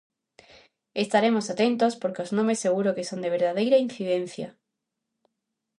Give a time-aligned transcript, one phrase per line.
[1.05, 4.47] Estaremos atentos porque os nomes seguro que son de verdadeira incidencia.